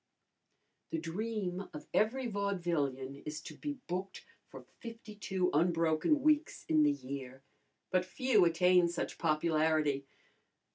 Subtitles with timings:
[0.89, 6.81] The dream of every vaudevillian is to be booked for fifty two unbroken weeks in
[6.81, 7.43] the year,
[7.91, 10.07] but few attain such popularity.